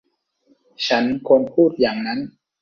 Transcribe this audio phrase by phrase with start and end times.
[0.87, 2.19] ฉันควรพูดอย่างนั้น!